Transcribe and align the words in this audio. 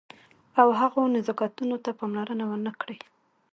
او 0.59 0.67
هغو 0.79 1.01
نزاکتونو 1.15 1.75
ته 1.83 1.89
پاملرنه 1.99 2.43
ونه 2.47 2.71
کړئ. 2.81 2.97